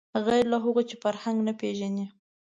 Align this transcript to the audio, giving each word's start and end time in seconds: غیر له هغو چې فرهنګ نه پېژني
غیر 0.25 0.45
له 0.53 0.57
هغو 0.63 0.81
چې 0.89 0.95
فرهنګ 1.03 1.37
نه 1.47 1.53
پېژني 1.59 2.05